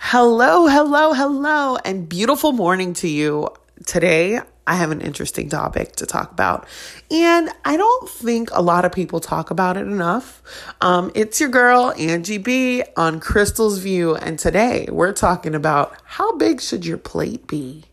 Hello, 0.00 0.68
hello, 0.68 1.12
hello, 1.12 1.76
and 1.84 2.08
beautiful 2.08 2.52
morning 2.52 2.94
to 2.94 3.08
you. 3.08 3.48
Today, 3.84 4.40
I 4.66 4.76
have 4.76 4.90
an 4.92 5.00
interesting 5.00 5.48
topic 5.48 5.96
to 5.96 6.06
talk 6.06 6.30
about, 6.30 6.66
and 7.10 7.50
I 7.64 7.76
don't 7.76 8.08
think 8.08 8.48
a 8.52 8.62
lot 8.62 8.84
of 8.84 8.92
people 8.92 9.18
talk 9.18 9.50
about 9.50 9.76
it 9.76 9.86
enough. 9.86 10.40
Um, 10.80 11.10
it's 11.16 11.40
your 11.40 11.50
girl, 11.50 11.92
Angie 11.98 12.38
B, 12.38 12.84
on 12.96 13.18
Crystal's 13.18 13.80
View, 13.80 14.14
and 14.14 14.38
today 14.38 14.88
we're 14.90 15.12
talking 15.12 15.54
about 15.54 15.94
how 16.04 16.36
big 16.36 16.60
should 16.60 16.86
your 16.86 16.96
plate 16.96 17.46
be? 17.48 17.84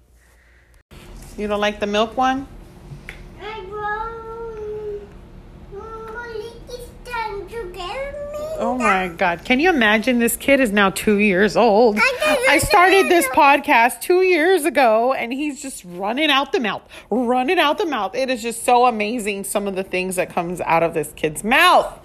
You 1.37 1.47
don't 1.47 1.59
like 1.59 1.79
the 1.79 1.87
milk 1.87 2.15
one? 2.15 2.47
Oh 8.57 8.77
my 8.77 9.09
God. 9.09 9.43
Can 9.43 9.59
you 9.59 9.69
imagine 9.69 10.19
this 10.19 10.37
kid 10.37 10.59
is 10.59 10.71
now 10.71 10.89
two 10.89 11.17
years 11.17 11.57
old? 11.57 11.99
I 11.99 12.59
started 12.63 13.09
this 13.09 13.27
podcast 13.27 14.01
two 14.01 14.21
years 14.21 14.63
ago 14.63 15.13
and 15.13 15.33
he's 15.33 15.61
just 15.61 15.83
running 15.85 16.29
out 16.29 16.53
the 16.53 16.61
mouth, 16.61 16.81
running 17.09 17.59
out 17.59 17.77
the 17.77 17.85
mouth. 17.85 18.15
It 18.15 18.29
is 18.29 18.41
just 18.41 18.63
so 18.63 18.85
amazing 18.85 19.43
some 19.43 19.67
of 19.67 19.75
the 19.75 19.83
things 19.83 20.15
that 20.15 20.29
comes 20.29 20.61
out 20.61 20.83
of 20.83 20.93
this 20.93 21.11
kid's 21.17 21.43
mouth. 21.43 21.99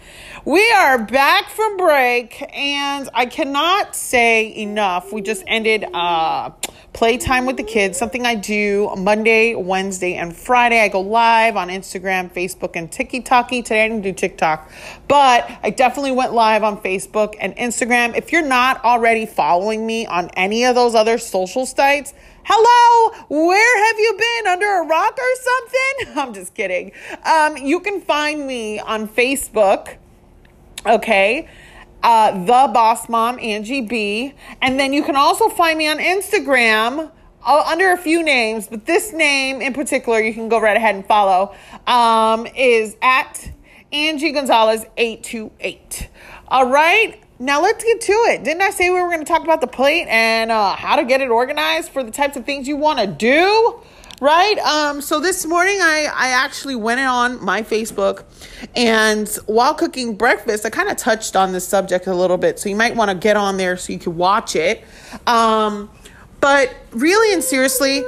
We 0.47 0.73
are 0.73 0.97
back 0.97 1.51
from 1.51 1.77
break 1.77 2.43
and 2.57 3.11
I 3.13 3.27
cannot 3.27 3.95
say 3.95 4.57
enough. 4.57 5.13
We 5.13 5.21
just 5.21 5.45
ended 5.47 5.85
uh 5.93 6.51
playtime 6.95 7.45
with 7.45 7.59
the 7.59 7.63
kids, 7.63 7.99
something 7.99 8.25
I 8.25 8.37
do 8.37 8.91
Monday, 8.97 9.55
Wednesday, 9.55 10.15
and 10.15 10.35
Friday. 10.35 10.81
I 10.81 10.89
go 10.89 11.03
live 11.03 11.57
on 11.57 11.69
Instagram, 11.69 12.33
Facebook, 12.33 12.75
and 12.75 12.91
TikTok. 12.91 13.51
Today 13.51 13.85
I 13.85 13.89
didn't 13.89 14.03
do 14.03 14.15
TikTok, 14.15 14.71
but 15.09 15.51
I 15.63 15.69
definitely 15.69 16.13
went 16.13 16.33
live 16.33 16.65
on 16.65 16.79
Facebook 16.81 17.35
and 17.39 17.55
Instagram. 17.57 18.17
If 18.17 18.33
you're 18.33 18.47
not 18.47 18.83
already 18.83 19.27
following 19.27 19.87
me 19.87 20.07
on 20.07 20.31
any 20.31 20.65
of 20.65 20.75
those 20.75 20.95
other 20.95 21.19
social 21.19 21.67
sites, 21.67 22.15
Hello, 22.45 23.27
where 23.29 23.87
have 23.87 23.99
you 23.99 24.17
been? 24.19 24.53
Under 24.53 24.67
a 24.67 24.87
rock 24.87 25.19
or 25.19 25.35
something? 25.43 26.19
I'm 26.19 26.33
just 26.35 26.55
kidding. 26.55 26.93
Um, 27.25 27.59
you 27.59 27.81
can 27.81 28.01
find 28.01 28.47
me 28.47 28.81
on 28.81 29.07
Facebook, 29.07 29.97
okay? 30.87 31.49
uh, 32.03 32.33
the 32.45 32.73
boss 32.73 33.09
mom 33.09 33.39
Angie 33.39 33.83
B, 33.83 34.35
and 34.63 34.79
then 34.79 34.93
you 34.93 35.03
can 35.03 35.17
also 35.17 35.49
find 35.49 35.79
me 35.79 35.89
on 35.89 35.99
Instagram 35.99 37.11
uh, 37.45 37.65
under 37.67 37.93
a 37.93 37.97
few 37.97 38.23
names, 38.23 38.69
but 38.69 38.87
this 38.87 39.13
name 39.13 39.61
in 39.61 39.73
particular 39.73 40.21
you 40.21 40.35
can 40.35 40.49
go 40.49 40.61
right 40.61 40.77
ahead 40.77 40.95
and 40.95 41.07
follow 41.07 41.55
um, 41.87 42.47
is 42.57 42.97
at 43.03 43.51
Angie 43.93 44.33
Gonzalez 44.33 44.87
eight 44.97 45.23
two 45.23 45.51
eight. 45.61 46.09
All 46.49 46.67
right. 46.67 47.23
Now 47.39 47.63
let's 47.63 47.83
get 47.83 48.03
to 48.03 48.13
it. 48.13 48.45
Didn't 48.45 48.61
I 48.61 48.69
say 48.69 48.91
we 48.91 49.01
were 49.01 49.09
going 49.09 49.21
to 49.21 49.25
talk 49.25 49.43
about 49.43 49.63
the 49.63 49.67
plate 49.67 50.07
and 50.09 50.51
uh, 50.51 50.77
how 50.77 50.97
to 50.97 51.05
get 51.05 51.23
it 51.23 51.31
organized 51.31 51.91
for 51.91 52.03
the 52.03 52.11
types 52.11 52.37
of 52.37 52.45
things 52.45 52.69
you 52.69 52.77
want 52.77 52.99
to 52.99 53.07
do? 53.07 53.81
Right? 54.21 54.59
Um, 54.59 55.01
so 55.01 55.19
this 55.19 55.47
morning 55.47 55.79
I, 55.81 56.09
I 56.15 56.29
actually 56.29 56.77
went 56.77 57.01
on 57.01 57.43
my 57.43 57.63
Facebook 57.63 58.25
and 58.77 59.29
while 59.47 59.75
cooking 59.75 60.15
breakfast, 60.15 60.67
I 60.67 60.71
kind 60.71 60.91
of 60.91 60.97
touched 60.97 61.35
on 61.37 61.53
this 61.53 61.67
subject 61.67 62.07
a 62.07 62.15
little 62.15 62.37
bit. 62.37 62.59
So 62.59 62.69
you 62.69 62.77
might 62.77 62.95
want 62.95 63.11
to 63.11 63.17
get 63.17 63.37
on 63.37 63.57
there 63.57 63.77
so 63.77 63.93
you 63.93 63.99
can 63.99 64.17
watch 64.17 64.55
it. 64.55 64.85
Um, 65.27 65.91
but 66.41 66.75
really 66.93 67.33
and 67.35 67.43
seriously, 67.43 68.03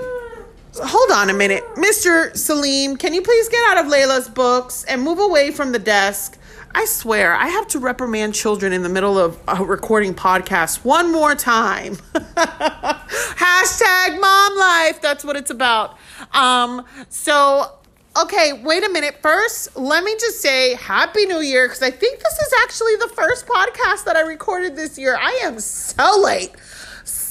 hold 0.75 1.11
on 1.11 1.31
a 1.31 1.35
minute. 1.35 1.65
Mr. 1.75 2.37
Salim, 2.37 2.97
can 2.97 3.15
you 3.15 3.23
please 3.23 3.49
get 3.49 3.63
out 3.71 3.85
of 3.85 3.93
Layla's 3.93 4.29
books 4.29 4.85
and 4.85 5.03
move 5.03 5.19
away 5.19 5.51
from 5.51 5.73
the 5.73 5.79
desk? 5.79 6.39
I 6.75 6.87
swear, 6.87 7.35
I 7.35 7.49
have 7.49 7.69
to 7.69 7.79
reprimand 7.79 8.35
children 8.35 8.73
in 8.73 8.83
the 8.83 8.89
middle 8.89 9.19
of 9.19 9.39
a 9.47 9.63
recording 9.63 10.15
podcast 10.15 10.85
one 10.85 11.13
more 11.13 11.35
time. 11.35 11.97
Hashtag 12.15 14.19
mom 14.19 14.59
life. 14.59 15.03
That's 15.03 15.23
what 15.23 15.37
it's 15.37 15.51
about. 15.51 15.99
Um, 16.33 16.87
so 17.11 17.73
okay, 18.17 18.53
wait 18.53 18.85
a 18.85 18.89
minute. 18.89 19.19
First, 19.23 19.77
let 19.77 20.05
me 20.05 20.15
just 20.19 20.41
say 20.41 20.75
Happy 20.75 21.27
New 21.27 21.41
Year 21.41 21.67
because 21.67 21.83
I 21.83 21.91
think 21.91 22.21
this 22.21 22.39
is 22.39 22.53
actually 22.63 22.97
the 22.97 23.09
first 23.09 23.47
podcast 23.47 24.05
that 24.05 24.17
I 24.17 24.23
recorded 24.23 24.77
this 24.77 24.99
year. 24.99 25.17
I 25.17 25.41
am 25.43 25.61
so 25.61 26.21
late. 26.23 26.53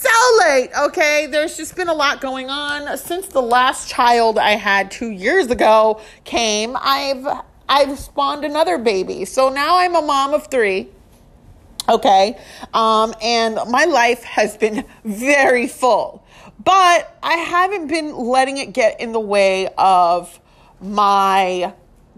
So 0.01 0.09
late, 0.39 0.71
okay? 0.75 1.27
There's 1.27 1.55
just 1.55 1.75
been 1.75 1.87
a 1.87 1.93
lot 1.93 2.21
going 2.21 2.49
on 2.49 2.97
since 2.97 3.27
the 3.27 3.41
last 3.41 3.87
child 3.87 4.39
I 4.39 4.55
had 4.55 4.89
2 4.89 5.11
years 5.11 5.51
ago 5.51 6.01
came. 6.23 6.75
I've 6.81 7.27
I've 7.69 7.99
spawned 7.99 8.43
another 8.43 8.79
baby. 8.79 9.25
So 9.25 9.49
now 9.49 9.77
I'm 9.77 9.93
a 9.95 10.01
mom 10.01 10.33
of 10.33 10.47
3 10.47 10.89
okay 11.89 12.37
um, 12.73 13.13
and 13.21 13.59
my 13.69 13.85
life 13.85 14.23
has 14.23 14.57
been 14.57 14.85
very 15.03 15.67
full 15.67 16.23
but 16.63 17.17
i 17.23 17.33
haven't 17.33 17.87
been 17.87 18.15
letting 18.15 18.57
it 18.57 18.71
get 18.71 19.01
in 19.01 19.13
the 19.13 19.19
way 19.19 19.67
of 19.79 20.39
my 20.79 21.73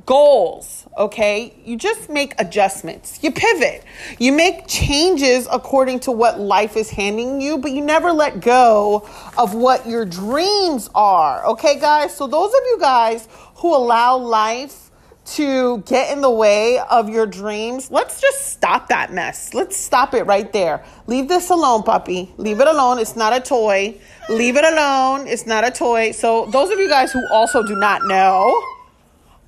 goals 0.06 0.88
okay 0.98 1.54
you 1.64 1.78
just 1.78 2.10
make 2.10 2.34
adjustments 2.40 3.20
you 3.22 3.32
pivot 3.32 3.84
you 4.18 4.32
make 4.32 4.68
changes 4.68 5.48
according 5.52 6.00
to 6.00 6.12
what 6.12 6.40
life 6.40 6.76
is 6.76 6.90
handing 6.90 7.40
you 7.40 7.58
but 7.60 7.72
you 7.72 7.82
never 7.82 8.12
let 8.12 8.42
go 8.42 9.08
of 9.38 9.54
what 9.54 9.88
your 9.88 10.04
dreams 10.04 10.90
are 10.96 11.46
okay 11.46 11.80
guys 11.80 12.16
so 12.16 12.26
those 12.26 12.52
of 12.52 12.60
you 12.66 12.78
guys 12.80 13.28
who 13.58 13.74
allow 13.74 14.18
life 14.18 14.84
to 15.26 15.80
get 15.80 16.12
in 16.12 16.22
the 16.22 16.30
way 16.30 16.80
of 16.80 17.10
your 17.10 17.26
dreams, 17.26 17.90
let's 17.90 18.20
just 18.20 18.48
stop 18.48 18.90
that 18.90 19.14
mess. 19.14 19.54
Let's 19.54 19.78
stop 19.78 20.14
it 20.14 20.24
right 20.24 20.52
there. 20.52 20.84
Leave 21.08 21.28
this 21.28 21.50
alone, 21.50 21.84
puppy. 21.84 22.34
Leave 22.38 22.60
it 22.60 22.68
alone. 22.68 23.00
It's 23.00 23.16
not 23.16 23.34
a 23.34 23.40
toy. 23.40 23.96
Leave 24.30 24.58
it 24.58 24.66
alone. 24.66 25.28
It's 25.28 25.46
not 25.46 25.66
a 25.66 25.72
toy. 25.72 26.12
So, 26.12 26.46
those 26.48 26.72
of 26.72 26.80
you 26.80 26.90
guys 26.90 27.12
who 27.12 27.26
also 27.32 27.64
do 27.64 27.76
not 27.76 28.04
know, 28.06 28.62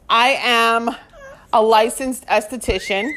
I 0.10 0.38
am 0.42 0.90
a 1.54 1.62
licensed 1.62 2.26
esthetician. 2.28 3.12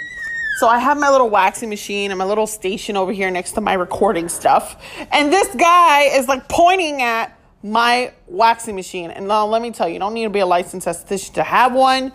So 0.58 0.66
I 0.66 0.78
have 0.78 0.98
my 0.98 1.08
little 1.10 1.30
waxing 1.30 1.68
machine 1.68 2.10
and 2.10 2.18
my 2.18 2.24
little 2.24 2.46
station 2.46 2.96
over 2.96 3.12
here 3.12 3.30
next 3.30 3.52
to 3.52 3.60
my 3.60 3.74
recording 3.74 4.28
stuff. 4.28 4.82
And 5.12 5.32
this 5.32 5.54
guy 5.54 6.02
is 6.16 6.26
like 6.26 6.48
pointing 6.48 7.02
at 7.02 7.38
my 7.62 8.12
waxing 8.26 8.74
machine. 8.74 9.10
And 9.10 9.28
now 9.28 9.46
let 9.46 9.62
me 9.62 9.70
tell 9.70 9.86
you, 9.86 9.94
you 9.94 10.00
don't 10.00 10.14
need 10.14 10.24
to 10.24 10.30
be 10.30 10.40
a 10.40 10.46
licensed 10.46 10.88
esthetician 10.88 11.34
to 11.34 11.42
have 11.44 11.74
one 11.74 12.12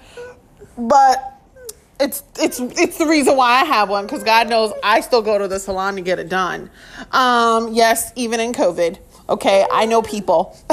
but 0.77 1.39
it's 1.99 2.23
it's 2.39 2.59
it's 2.59 2.97
the 2.97 3.05
reason 3.05 3.37
why 3.37 3.61
I 3.61 3.65
have 3.65 3.89
one 3.89 4.05
because 4.05 4.23
God 4.23 4.49
knows 4.49 4.73
I 4.83 5.01
still 5.01 5.21
go 5.21 5.37
to 5.37 5.47
the 5.47 5.59
salon 5.59 5.95
to 5.95 6.01
get 6.01 6.19
it 6.19 6.29
done. 6.29 6.69
Um, 7.11 7.73
yes, 7.73 8.11
even 8.15 8.39
in 8.39 8.51
COVID. 8.51 8.97
Okay, 9.29 9.65
I 9.71 9.85
know 9.85 10.01
people. 10.01 10.57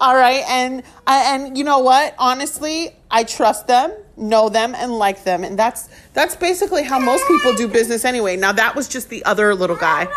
All 0.00 0.14
right, 0.14 0.44
and 0.48 0.82
and 1.06 1.56
you 1.56 1.64
know 1.64 1.78
what? 1.78 2.14
Honestly, 2.18 2.90
I 3.10 3.24
trust 3.24 3.66
them, 3.66 3.92
know 4.16 4.48
them, 4.50 4.74
and 4.74 4.92
like 4.92 5.24
them, 5.24 5.42
and 5.42 5.58
that's 5.58 5.88
that's 6.12 6.36
basically 6.36 6.82
how 6.82 6.98
most 6.98 7.26
people 7.26 7.54
do 7.54 7.68
business 7.68 8.04
anyway. 8.04 8.36
Now 8.36 8.52
that 8.52 8.76
was 8.76 8.88
just 8.88 9.08
the 9.08 9.24
other 9.24 9.54
little 9.54 9.76
guy. 9.76 10.08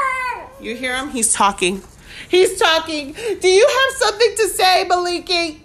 You 0.60 0.76
hear 0.76 0.96
him? 0.96 1.10
He's 1.10 1.34
talking. 1.34 1.82
He's 2.28 2.60
talking. 2.60 3.14
Do 3.14 3.48
you 3.48 3.68
have 3.68 3.98
something 3.98 4.36
to 4.36 4.48
say, 4.50 4.86
Maliki? 4.90 5.60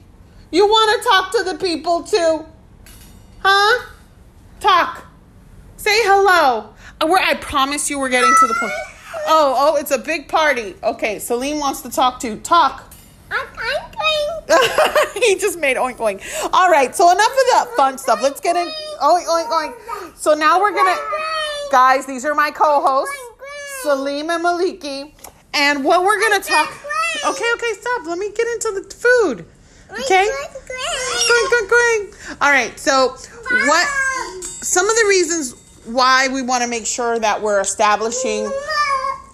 You 0.52 0.66
want 0.66 1.02
to 1.02 1.08
talk 1.08 1.32
to 1.32 1.42
the 1.42 1.58
people 1.58 2.04
too? 2.04 2.46
Huh? 3.40 3.86
Talk. 4.60 5.04
Say 5.76 5.90
hello. 6.04 6.72
Uh, 7.00 7.12
I 7.12 7.34
promise 7.34 7.90
you 7.90 7.98
we're 7.98 8.08
getting 8.08 8.32
to 8.32 8.46
the 8.46 8.54
point. 8.54 8.93
Oh, 9.26 9.54
oh, 9.56 9.76
it's 9.76 9.90
a 9.90 9.98
big 9.98 10.28
party. 10.28 10.74
Okay, 10.82 11.18
Celine 11.18 11.58
wants 11.58 11.80
to 11.82 11.90
talk 11.90 12.20
to. 12.20 12.36
Talk. 12.40 12.92
he 15.22 15.36
just 15.36 15.58
made 15.58 15.76
oink 15.76 15.96
oink. 15.96 16.22
All 16.52 16.70
right, 16.70 16.94
so 16.94 17.10
enough 17.10 17.26
of 17.26 17.46
that 17.52 17.66
fun 17.76 17.98
stuff. 17.98 18.20
Let's 18.22 18.40
get 18.40 18.56
in. 18.56 18.66
Oink 18.66 19.26
oink 19.26 19.50
oink. 19.50 20.16
So 20.16 20.34
now 20.34 20.60
we're 20.60 20.74
gonna, 20.74 20.96
guys. 21.70 22.06
These 22.06 22.24
are 22.24 22.34
my 22.34 22.50
co-hosts, 22.50 23.16
Salim 23.82 24.30
and 24.30 24.44
Maliki, 24.44 25.12
and 25.54 25.84
what 25.84 26.04
we're 26.04 26.20
gonna 26.20 26.42
talk. 26.42 26.70
Okay, 27.26 27.44
okay, 27.54 27.72
stop. 27.80 28.06
Let 28.06 28.18
me 28.18 28.30
get 28.30 28.46
into 28.48 28.80
the 28.80 28.94
food. 28.94 29.46
Okay. 29.90 30.28
Oink 31.30 31.50
oink 31.52 31.70
oink. 31.70 32.36
All 32.42 32.50
right. 32.50 32.78
So 32.78 33.16
what? 33.66 33.88
Some 34.42 34.88
of 34.88 34.96
the 34.96 35.06
reasons 35.08 35.54
why 35.84 36.28
we 36.28 36.42
want 36.42 36.62
to 36.62 36.68
make 36.68 36.86
sure 36.86 37.18
that 37.18 37.40
we're 37.40 37.60
establishing. 37.60 38.50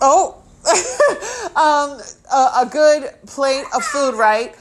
Oh. 0.01 0.37
um, 1.57 2.01
a, 2.33 2.67
a 2.67 2.69
good 2.71 3.11
plate 3.27 3.65
of 3.75 3.83
food, 3.85 4.15
right? 4.15 4.55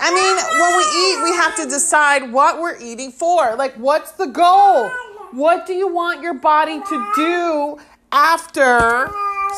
I 0.00 0.10
mean, 0.10 0.36
when 0.60 0.76
we 0.76 0.84
eat, 0.84 1.24
we 1.24 1.36
have 1.36 1.56
to 1.56 1.64
decide 1.68 2.32
what 2.32 2.60
we're 2.60 2.78
eating 2.80 3.12
for. 3.12 3.54
Like, 3.56 3.74
what's 3.74 4.12
the 4.12 4.26
goal? 4.26 4.90
What 5.32 5.66
do 5.66 5.74
you 5.74 5.88
want 5.88 6.22
your 6.22 6.34
body 6.34 6.80
to 6.80 7.12
do 7.14 7.78
after? 8.12 9.10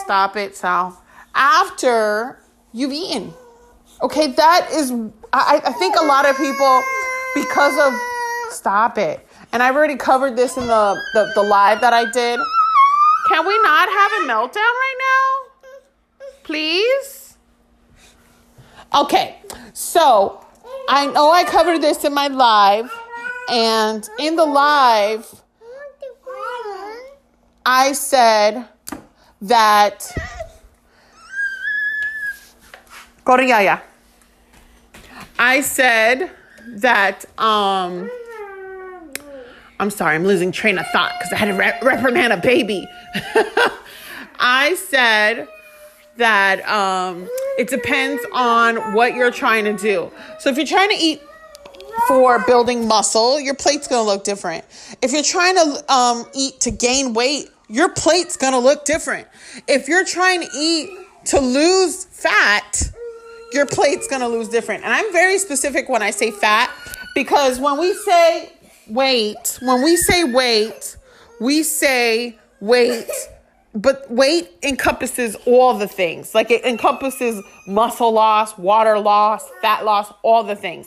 Stop 0.04 0.36
it, 0.36 0.56
Sal. 0.56 1.02
After 1.34 2.40
you've 2.72 2.92
eaten. 2.92 3.32
Okay, 4.02 4.32
that 4.32 4.68
is, 4.72 4.92
I, 5.32 5.62
I 5.64 5.72
think 5.72 5.96
a 5.96 6.04
lot 6.04 6.28
of 6.28 6.36
people, 6.36 6.82
because 7.34 7.78
of, 7.78 7.98
stop 8.52 8.98
it. 8.98 9.26
And 9.52 9.62
I've 9.62 9.74
already 9.74 9.96
covered 9.96 10.36
this 10.36 10.56
in 10.56 10.66
the, 10.66 11.02
the, 11.14 11.32
the 11.34 11.42
live 11.42 11.80
that 11.80 11.92
I 11.92 12.10
did. 12.10 12.40
Can 13.28 13.46
we 13.46 13.58
not 13.62 13.88
have 13.88 14.12
a 14.12 14.26
meltdown 14.26 14.56
right 14.56 14.98
now? 15.00 15.68
Please? 16.44 17.36
Okay, 18.94 19.38
so 19.72 20.44
I 20.88 21.06
know 21.06 21.30
I 21.30 21.44
covered 21.44 21.80
this 21.80 22.04
in 22.04 22.14
my 22.14 22.28
live, 22.28 22.90
and 23.50 24.08
in 24.18 24.36
the 24.36 24.44
live, 24.44 25.42
I 27.64 27.92
said 27.92 28.68
that. 29.42 30.12
Go 33.24 33.36
to 33.36 33.44
Yaya. 33.44 33.82
I 35.38 35.60
said 35.60 36.30
that 36.66 37.24
um 37.38 38.08
I'm 39.78 39.90
sorry, 39.90 40.14
I'm 40.14 40.24
losing 40.24 40.52
train 40.52 40.78
of 40.78 40.86
thought 40.88 41.12
because 41.18 41.32
I 41.32 41.36
had 41.36 41.46
to 41.46 41.54
re- 41.54 41.78
reprimand 41.82 42.32
a 42.32 42.38
baby. 42.38 42.88
I 44.38 44.74
said 44.74 45.48
that 46.16 46.66
um, 46.68 47.28
it 47.58 47.68
depends 47.68 48.22
on 48.32 48.94
what 48.94 49.14
you're 49.14 49.30
trying 49.30 49.64
to 49.64 49.76
do. 49.76 50.10
So 50.38 50.50
if 50.50 50.56
you're 50.56 50.66
trying 50.66 50.90
to 50.90 50.96
eat 50.96 51.20
for 52.08 52.38
building 52.46 52.86
muscle, 52.86 53.40
your 53.40 53.54
plate's 53.54 53.88
gonna 53.88 54.06
look 54.06 54.24
different. 54.24 54.64
If 55.02 55.12
you're 55.12 55.22
trying 55.22 55.56
to 55.56 55.92
um, 55.92 56.26
eat 56.34 56.60
to 56.60 56.70
gain 56.70 57.12
weight, 57.14 57.50
your 57.68 57.90
plate's 57.90 58.36
gonna 58.36 58.58
look 58.58 58.84
different. 58.84 59.26
If 59.66 59.88
you're 59.88 60.04
trying 60.04 60.42
to 60.42 60.48
eat 60.56 60.90
to 61.26 61.40
lose 61.40 62.04
fat, 62.04 62.90
your 63.52 63.66
plate's 63.66 64.06
gonna 64.08 64.28
lose 64.28 64.48
different. 64.48 64.84
And 64.84 64.92
I'm 64.92 65.12
very 65.12 65.38
specific 65.38 65.88
when 65.88 66.02
I 66.02 66.10
say 66.10 66.30
fat 66.30 66.70
because 67.14 67.58
when 67.58 67.78
we 67.78 67.94
say 67.94 68.52
weight, 68.88 69.58
when 69.62 69.82
we 69.82 69.96
say 69.96 70.24
weight, 70.24 70.96
we 71.40 71.62
say 71.62 72.38
weight, 72.60 73.10
but 73.74 74.10
weight 74.10 74.50
encompasses 74.62 75.36
all 75.46 75.74
the 75.74 75.88
things. 75.88 76.34
Like 76.34 76.50
it 76.50 76.64
encompasses 76.64 77.42
muscle 77.66 78.12
loss, 78.12 78.56
water 78.56 78.98
loss, 78.98 79.48
fat 79.60 79.84
loss, 79.84 80.12
all 80.22 80.42
the 80.42 80.56
things. 80.56 80.86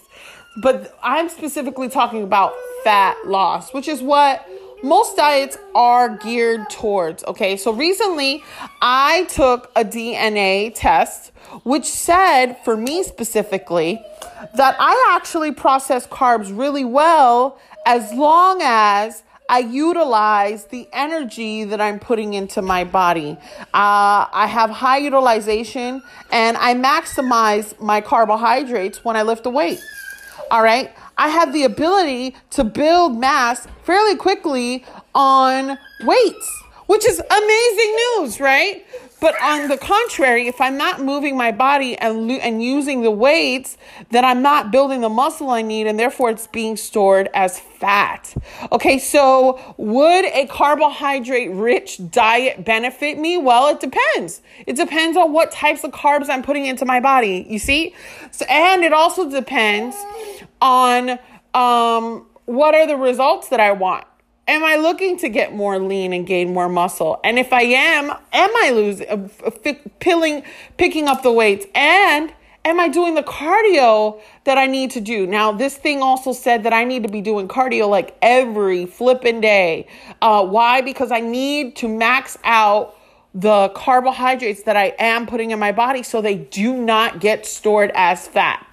But 0.62 0.98
I'm 1.04 1.30
specifically 1.30 1.90
talking 1.90 2.24
about 2.24 2.54
fat 2.84 3.18
loss, 3.26 3.74
which 3.74 3.88
is 3.88 4.02
what 4.02 4.48
most 4.82 5.18
diets 5.18 5.58
are 5.76 6.18
geared 6.18 6.70
towards. 6.70 7.24
Okay, 7.26 7.58
so 7.58 7.72
recently 7.72 8.44
I 8.82 9.26
took 9.26 9.72
a 9.76 9.84
DNA 9.84 10.72
test, 10.74 11.32
which 11.64 11.86
said 11.86 12.54
for 12.64 12.76
me 12.76 13.04
specifically 13.04 14.02
that 14.56 14.76
I 14.80 15.16
actually 15.16 15.52
process 15.52 16.08
carbs 16.08 16.58
really 16.58 16.86
well 16.86 17.60
as 17.90 18.14
long 18.14 18.62
as 18.62 19.24
I 19.50 19.60
utilize 19.62 20.66
the 20.66 20.88
energy 20.94 21.64
that 21.64 21.82
I'm 21.82 21.98
putting 21.98 22.36
into 22.36 22.62
my 22.62 22.84
body. 22.84 23.36
Uh, 23.74 24.30
I 24.32 24.46
have 24.48 24.70
high 24.70 25.00
utilization 25.00 26.04
and 26.32 26.56
I 26.58 26.76
maximize 26.76 27.82
my 27.82 28.00
carbohydrates 28.00 29.04
when 29.04 29.16
I 29.16 29.24
lift 29.24 29.48
a 29.48 29.50
weight. 29.50 29.82
All 30.52 30.62
right. 30.62 30.92
I 31.18 31.30
have 31.30 31.52
the 31.52 31.64
ability 31.64 32.36
to 32.52 32.64
build 32.64 33.18
mass 33.18 33.68
fairly 33.82 34.16
quickly 34.16 34.86
on 35.16 35.76
weights, 36.04 36.64
which 36.86 37.08
is 37.08 37.20
amazing 37.20 37.96
news, 37.96 38.40
right? 38.40 38.86
But 39.20 39.36
on 39.42 39.68
the 39.68 39.78
contrary, 39.78 40.48
if 40.48 40.62
I'm 40.62 40.78
not 40.78 41.02
moving 41.02 41.36
my 41.36 41.52
body 41.52 41.98
and, 41.98 42.32
and 42.32 42.64
using 42.64 43.02
the 43.02 43.12
weights, 43.12 43.78
then 44.12 44.24
I'm 44.24 44.42
not 44.42 44.72
building 44.72 45.02
the 45.02 45.10
muscle 45.10 45.50
I 45.50 45.62
need, 45.62 45.88
and 45.88 46.00
therefore 46.00 46.30
it's 46.30 46.48
being 46.48 46.78
stored 46.78 47.30
as 47.34 47.60
fat. 47.60 48.34
Okay, 48.72 48.98
so 48.98 49.60
would 49.78 50.26
a 50.26 50.48
carbohydrate 50.48 51.52
rich 51.52 52.00
diet 52.12 52.64
benefit 52.64 53.18
me? 53.18 53.38
Well, 53.38 53.68
it 53.68 53.80
depends. 53.80 54.42
It 54.66 54.76
depends 54.76 55.18
on 55.18 55.34
what 55.34 55.52
types 55.52 55.84
of 55.84 55.92
carbs 55.92 56.30
I'm 56.30 56.44
putting 56.44 56.66
into 56.66 56.86
my 56.86 57.00
body, 57.00 57.46
you 57.50 57.60
see? 57.60 57.94
So, 58.32 58.46
and 58.50 58.84
it 58.84 58.94
also 58.94 59.30
depends 59.30 59.96
on 60.62 61.20
um, 61.54 62.26
what 62.46 62.74
are 62.74 62.88
the 62.88 62.98
results 62.98 63.50
that 63.50 63.60
I 63.60 63.72
want. 63.74 64.06
Am 64.50 64.64
I 64.66 64.78
looking 64.78 65.16
to 65.20 65.30
get 65.30 65.54
more 65.54 65.78
lean 65.78 66.12
and 66.12 66.26
gain 66.26 66.56
more 66.56 66.68
muscle? 66.68 67.20
And 67.24 67.38
if 67.38 67.54
I 67.54 67.62
am, 67.62 68.10
am 68.10 68.50
I 68.64 68.72
losing, 68.72 69.08
uh, 69.08 69.74
pilling, 70.00 70.42
picking 70.76 71.08
up 71.08 71.22
the 71.22 71.32
weights? 71.32 71.68
And 71.76 72.34
am 72.66 72.80
I 72.80 72.88
doing 72.88 73.14
the 73.14 73.22
cardio 73.22 74.20
that 74.46 74.58
I 74.58 74.66
need 74.66 74.90
to 74.92 75.02
do? 75.02 75.28
Now, 75.28 75.52
this 75.52 75.78
thing 75.78 76.02
also 76.02 76.34
said 76.34 76.64
that 76.64 76.74
I 76.74 76.84
need 76.84 77.04
to 77.04 77.10
be 77.10 77.22
doing 77.22 77.48
cardio 77.48 77.88
like 77.88 78.18
every 78.24 78.88
flipping 78.88 79.40
day. 79.40 79.86
Uh, 80.20 80.44
why? 80.44 80.82
Because 80.82 81.12
I 81.12 81.20
need 81.20 81.76
to 81.76 81.88
max 81.88 82.36
out 82.44 82.96
the 83.36 83.70
carbohydrates 83.76 84.64
that 84.64 84.76
I 84.76 84.96
am 84.98 85.28
putting 85.28 85.52
in 85.52 85.60
my 85.60 85.74
body 85.74 86.02
so 86.02 86.24
they 86.24 86.34
do 86.34 86.76
not 86.76 87.20
get 87.20 87.46
stored 87.46 87.92
as 87.94 88.28
fat. 88.28 88.66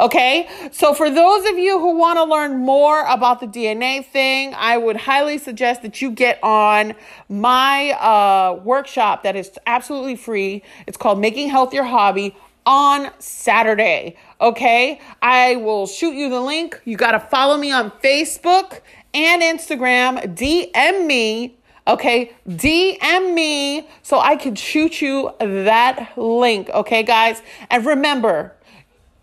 Okay, 0.00 0.48
so 0.72 0.94
for 0.94 1.10
those 1.10 1.44
of 1.46 1.58
you 1.58 1.78
who 1.78 1.96
want 1.96 2.18
to 2.18 2.24
learn 2.24 2.58
more 2.58 3.04
about 3.06 3.40
the 3.40 3.46
DNA 3.46 4.04
thing, 4.04 4.54
I 4.54 4.76
would 4.76 4.96
highly 4.96 5.38
suggest 5.38 5.82
that 5.82 6.00
you 6.00 6.10
get 6.10 6.42
on 6.42 6.94
my 7.28 7.90
uh, 7.92 8.60
workshop 8.64 9.22
that 9.22 9.36
is 9.36 9.58
absolutely 9.66 10.16
free. 10.16 10.62
It's 10.86 10.96
called 10.96 11.20
Making 11.20 11.48
Health 11.48 11.72
Your 11.74 11.84
Hobby 11.84 12.34
on 12.64 13.10
Saturday. 13.18 14.16
Okay, 14.40 15.00
I 15.20 15.56
will 15.56 15.86
shoot 15.86 16.14
you 16.14 16.28
the 16.30 16.40
link. 16.40 16.80
You 16.84 16.96
got 16.96 17.12
to 17.12 17.20
follow 17.20 17.56
me 17.56 17.72
on 17.72 17.90
Facebook 17.90 18.80
and 19.14 19.42
Instagram. 19.42 20.34
DM 20.34 21.06
me 21.06 21.56
Okay, 21.84 22.32
DM 22.48 23.34
me 23.34 23.88
so 24.02 24.20
I 24.20 24.36
can 24.36 24.54
shoot 24.54 25.02
you 25.02 25.32
that 25.40 26.16
link. 26.16 26.70
Okay, 26.70 27.02
guys. 27.02 27.42
And 27.70 27.84
remember, 27.84 28.54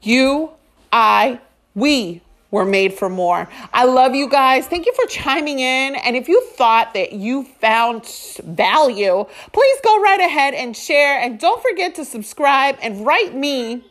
you, 0.01 0.51
I, 0.91 1.39
we 1.75 2.21
were 2.51 2.65
made 2.65 2.93
for 2.93 3.09
more. 3.09 3.47
I 3.73 3.85
love 3.85 4.15
you 4.15 4.27
guys. 4.27 4.67
Thank 4.67 4.85
you 4.85 4.93
for 4.93 5.05
chiming 5.05 5.59
in. 5.59 5.95
And 5.95 6.15
if 6.15 6.27
you 6.27 6.41
thought 6.41 6.93
that 6.95 7.13
you 7.13 7.43
found 7.43 8.05
value, 8.43 9.25
please 9.53 9.77
go 9.83 10.01
right 10.01 10.19
ahead 10.19 10.53
and 10.55 10.75
share. 10.75 11.19
And 11.19 11.39
don't 11.39 11.61
forget 11.61 11.95
to 11.95 12.05
subscribe 12.05 12.77
and 12.81 13.05
write 13.05 13.35
me 13.35 13.83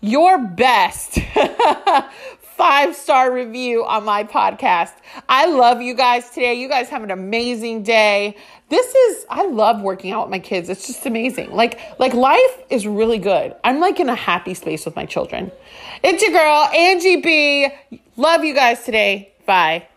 your 0.00 0.38
best 0.38 1.18
five 2.60 2.94
star 2.94 3.32
review 3.32 3.86
on 3.86 4.04
my 4.04 4.22
podcast. 4.22 4.92
I 5.30 5.46
love 5.46 5.80
you 5.80 5.94
guys 5.94 6.28
today. 6.28 6.52
You 6.52 6.68
guys 6.68 6.90
have 6.90 7.02
an 7.02 7.10
amazing 7.10 7.84
day. 7.84 8.36
This 8.68 8.94
is 8.94 9.24
I 9.30 9.46
love 9.46 9.80
working 9.80 10.12
out 10.12 10.26
with 10.26 10.30
my 10.30 10.40
kids. 10.40 10.68
It's 10.68 10.86
just 10.86 11.06
amazing. 11.06 11.52
Like 11.52 11.80
like 11.98 12.12
life 12.12 12.58
is 12.68 12.86
really 12.86 13.16
good. 13.16 13.56
I'm 13.64 13.80
like 13.80 13.98
in 13.98 14.10
a 14.10 14.14
happy 14.14 14.52
space 14.52 14.84
with 14.84 14.94
my 14.94 15.06
children. 15.06 15.50
It's 16.02 16.22
your 16.22 16.32
girl 16.32 16.64
Angie 16.74 17.22
B. 17.22 17.68
Love 18.18 18.44
you 18.44 18.52
guys 18.52 18.84
today. 18.84 19.32
Bye. 19.46 19.89